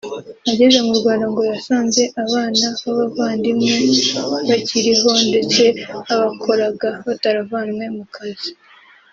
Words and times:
Ageze 0.51 0.77
mu 0.87 0.93
Rwanda 0.99 1.25
ngo 1.31 1.41
yasanze 1.51 2.01
abana 2.23 2.67
b’abavandimwe 2.83 3.73
bakiriho 4.47 5.11
ndetse 5.29 5.63
abakoraga 6.13 6.89
bataravanwe 7.05 7.83
ku 7.97 8.05
kazi 8.15 8.51